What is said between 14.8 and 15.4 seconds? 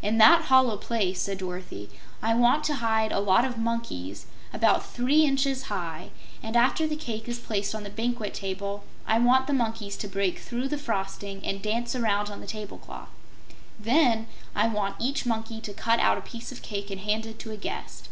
each